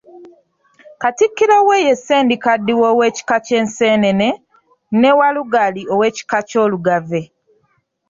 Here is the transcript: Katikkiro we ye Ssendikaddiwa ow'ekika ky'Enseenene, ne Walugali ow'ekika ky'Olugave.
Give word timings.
Katikkiro 1.01 1.57
we 1.67 1.75
ye 1.85 1.93
Ssendikaddiwa 1.97 2.85
ow'ekika 2.93 3.35
ky'Enseenene, 3.45 4.29
ne 4.99 5.09
Walugali 5.19 5.81
ow'ekika 5.93 6.37
ky'Olugave. 6.49 7.21